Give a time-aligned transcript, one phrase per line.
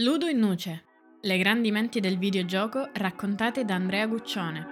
[0.00, 0.84] Ludo in Nuce.
[1.22, 4.66] Le grandi menti del videogioco raccontate da Andrea Guccione.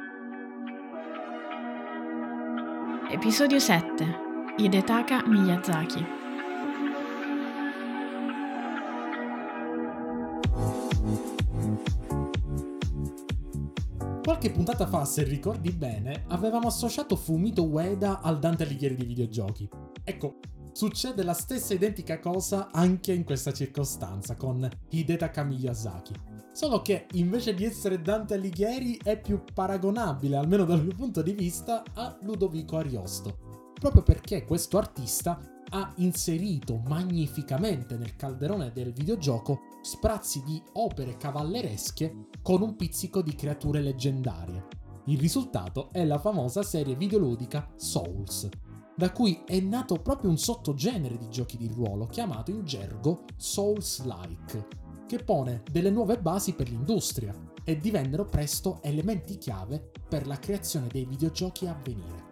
[3.10, 4.06] Episodio 7.
[4.56, 6.06] Hidetaka Miyazaki.
[14.22, 19.68] Qualche puntata fa, se ricordi bene, avevamo associato Fumito Ueda al Dante Alighieri dei videogiochi.
[20.04, 20.38] Ecco,
[20.76, 26.12] Succede la stessa identica cosa anche in questa circostanza con Hidetaka Miyazaki.
[26.52, 31.32] Solo che invece di essere Dante Alighieri è più paragonabile, almeno dal mio punto di
[31.32, 33.72] vista, a Ludovico Ariosto.
[33.72, 42.26] Proprio perché questo artista ha inserito magnificamente nel calderone del videogioco sprazzi di opere cavalleresche
[42.42, 44.66] con un pizzico di creature leggendarie.
[45.06, 48.46] Il risultato è la famosa serie videoludica Souls,
[48.96, 54.66] da cui è nato proprio un sottogenere di giochi di ruolo chiamato in gergo Souls-like,
[55.06, 60.86] che pone delle nuove basi per l'industria e divennero presto elementi chiave per la creazione
[60.86, 62.24] dei videogiochi a venire.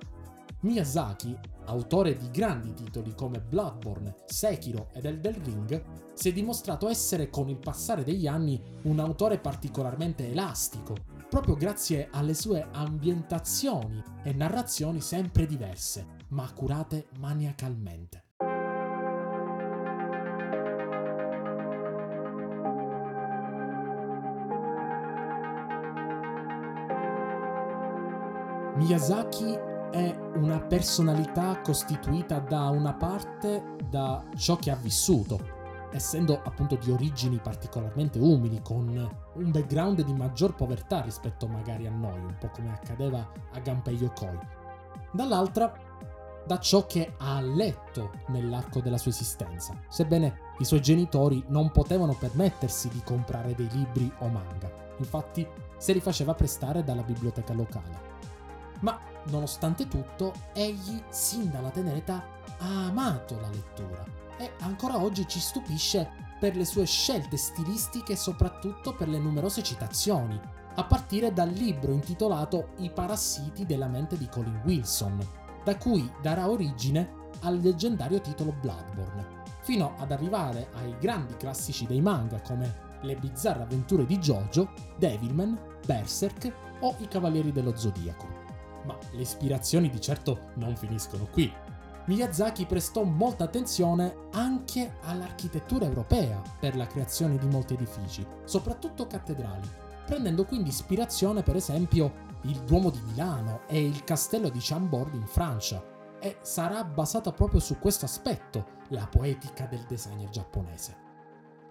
[0.60, 5.84] Miyazaki, autore di grandi titoli come Bloodborne, Sekiro ed Elden Ring,
[6.14, 10.94] si è dimostrato essere con il passare degli anni un autore particolarmente elastico,
[11.28, 18.22] proprio grazie alle sue ambientazioni e narrazioni sempre diverse, ma curate maniacalmente.
[28.76, 29.56] Miyazaki
[29.92, 35.38] è una personalità costituita da una parte da ciò che ha vissuto,
[35.92, 41.92] essendo appunto di origini particolarmente umili, con un background di maggior povertà rispetto magari a
[41.92, 44.38] noi, un po' come accadeva a Gunpei Yokoi.
[45.12, 45.72] Dall'altra
[46.46, 52.14] da ciò che ha letto nell'arco della sua esistenza, sebbene i suoi genitori non potevano
[52.14, 58.12] permettersi di comprare dei libri o manga, infatti se li faceva prestare dalla biblioteca locale.
[58.80, 62.24] Ma nonostante tutto, egli sin dalla tenera età
[62.58, 64.04] ha amato la lettura
[64.36, 69.62] e ancora oggi ci stupisce per le sue scelte stilistiche e soprattutto per le numerose
[69.62, 70.38] citazioni,
[70.76, 75.24] a partire dal libro intitolato I parassiti della mente di Colin Wilson,
[75.64, 82.00] da cui darà origine al leggendario titolo Bloodborne, fino ad arrivare ai grandi classici dei
[82.00, 88.26] manga come Le bizzarre avventure di Jojo, Devilman, Berserk o I Cavalieri dello Zodiaco.
[88.84, 91.52] Ma le ispirazioni di certo non finiscono qui.
[92.06, 99.68] Miyazaki prestò molta attenzione anche all'architettura europea per la creazione di molti edifici, soprattutto cattedrali,
[100.04, 105.26] prendendo quindi ispirazione per esempio il Duomo di Milano e il castello di Chambord in
[105.26, 105.82] Francia,
[106.20, 111.02] e sarà basata proprio su questo aspetto la poetica del designer giapponese.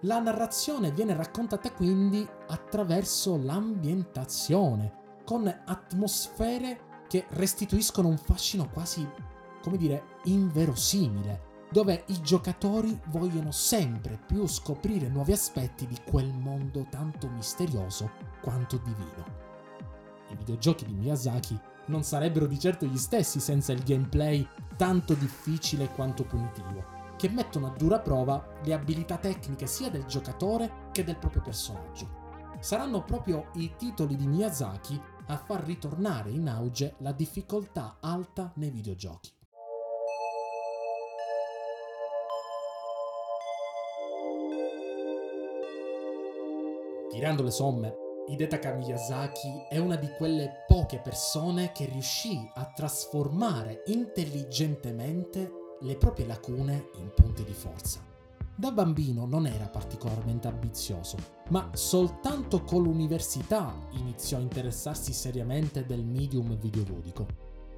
[0.02, 9.08] La narrazione viene raccontata quindi attraverso l'ambientazione, con atmosfere che restituiscono un fascino quasi,
[9.62, 16.86] come dire, inverosimile, dove i giocatori vogliono sempre più scoprire nuovi aspetti di quel mondo
[16.88, 19.24] tanto misterioso quanto divino.
[20.30, 24.46] I videogiochi di Miyazaki non sarebbero di certo gli stessi senza il gameplay
[24.76, 26.84] tanto difficile quanto punitivo,
[27.16, 32.22] che mettono a dura prova le abilità tecniche sia del giocatore che del proprio personaggio.
[32.60, 38.70] Saranno proprio i titoli di Miyazaki a far ritornare in auge la difficoltà alta nei
[38.70, 39.32] videogiochi.
[47.14, 47.94] Tirando le somme,
[48.26, 55.48] Hidetaka Miyazaki è una di quelle poche persone che riuscì a trasformare intelligentemente
[55.82, 58.00] le proprie lacune in punti di forza.
[58.56, 61.16] Da bambino non era particolarmente ambizioso,
[61.50, 67.26] ma soltanto con l'università iniziò a interessarsi seriamente del medium videoludico.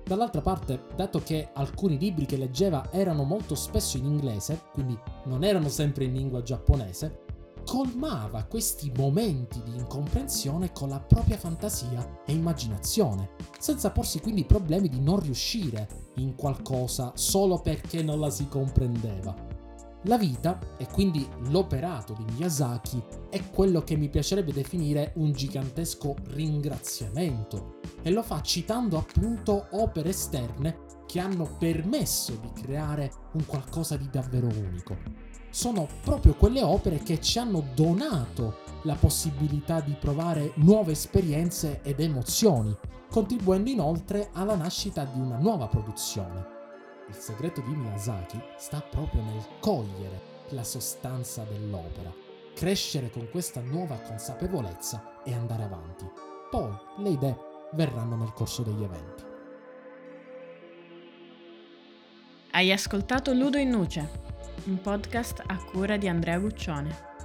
[0.03, 5.44] Dall'altra parte, dato che alcuni libri che leggeva erano molto spesso in inglese, quindi non
[5.44, 7.24] erano sempre in lingua giapponese,
[7.66, 14.89] colmava questi momenti di incomprensione con la propria fantasia e immaginazione, senza porsi quindi problemi
[14.89, 19.34] di non riuscire in qualcosa solo perché non la si comprendeva.
[20.04, 26.15] La vita, e quindi l'operato di Miyazaki, è quello che mi piacerebbe definire un gigantesco
[26.28, 33.97] ringraziamento, e lo fa citando appunto opere esterne che hanno permesso di creare un qualcosa
[33.97, 35.25] di davvero unico
[35.56, 41.98] sono proprio quelle opere che ci hanno donato la possibilità di provare nuove esperienze ed
[41.98, 42.76] emozioni,
[43.10, 46.47] contribuendo inoltre alla nascita di una nuova produzione.
[47.08, 50.20] Il segreto di Miyazaki sta proprio nel cogliere
[50.50, 52.12] la sostanza dell'opera,
[52.54, 56.04] crescere con questa nuova consapevolezza e andare avanti.
[56.50, 57.38] Poi le idee
[57.72, 59.25] verranno nel corso degli eventi.
[62.56, 64.08] Hai ascoltato Ludo in Nuce,
[64.64, 67.16] un podcast a cura di Andrea Guccione.